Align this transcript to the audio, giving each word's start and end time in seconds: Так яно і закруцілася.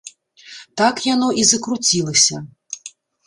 Так 0.81 0.95
яно 1.13 1.27
і 1.43 1.45
закруцілася. 1.51 2.35